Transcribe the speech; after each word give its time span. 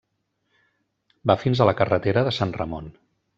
Va 1.31 1.35
fins 1.43 1.61
a 1.61 1.67
la 1.71 1.75
carretera 1.83 2.25
de 2.29 2.35
Sant 2.39 2.57
Ramon. 2.63 2.91